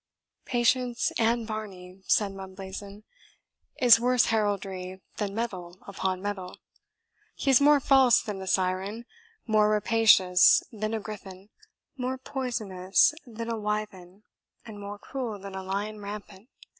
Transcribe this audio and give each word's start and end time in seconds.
"Patience 0.45 1.11
and 1.19 1.45
Varney," 1.45 2.01
said 2.07 2.31
Mumblazen, 2.31 3.03
"is 3.79 3.99
worse 3.99 4.25
heraldry 4.33 4.99
than 5.17 5.35
metal 5.35 5.77
upon 5.85 6.23
metal. 6.23 6.57
He 7.35 7.51
is 7.51 7.61
more 7.61 7.79
false 7.79 8.19
than 8.19 8.41
a 8.41 8.47
siren, 8.47 9.05
more 9.45 9.69
rapacious 9.69 10.63
than 10.71 10.95
a 10.95 10.99
griffin, 10.99 11.49
more 11.97 12.17
poisonous 12.17 13.13
than 13.27 13.51
a 13.51 13.59
wyvern, 13.59 14.23
and 14.65 14.79
more 14.79 14.97
cruel 14.97 15.37
than 15.37 15.53
a 15.53 15.61
lion 15.61 15.99
rampant." 16.01 16.49